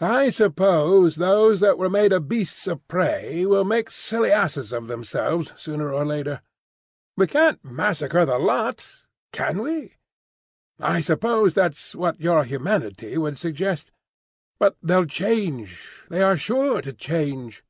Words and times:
I 0.00 0.30
suppose 0.30 1.14
those 1.14 1.60
that 1.60 1.78
were 1.78 1.88
made 1.88 2.12
of 2.12 2.28
beasts 2.28 2.66
of 2.66 2.84
prey 2.88 3.46
will 3.46 3.62
make 3.62 3.92
silly 3.92 4.32
asses 4.32 4.72
of 4.72 4.88
themselves 4.88 5.52
sooner 5.56 5.94
or 5.94 6.04
later. 6.04 6.40
We 7.16 7.28
can't 7.28 7.62
massacre 7.64 8.26
the 8.26 8.40
lot—can 8.40 9.62
we? 9.62 9.98
I 10.80 11.00
suppose 11.00 11.54
that's 11.54 11.94
what 11.94 12.18
your 12.20 12.42
humanity 12.42 13.16
would 13.16 13.38
suggest? 13.38 13.92
But 14.58 14.76
they'll 14.82 15.06
change. 15.06 16.06
They 16.08 16.22
are 16.24 16.36
sure 16.36 16.80
to 16.82 16.92
change." 16.92 17.62